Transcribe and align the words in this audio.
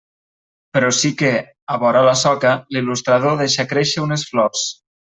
Però 0.77 0.87
sí 0.99 1.11
que, 1.19 1.33
a 1.75 1.77
vora 1.85 2.03
la 2.09 2.15
soca, 2.23 2.57
l'il·lustrador 2.77 3.39
deixa 3.45 3.71
créixer 3.75 4.07
unes 4.11 4.29
flors. 4.35 4.69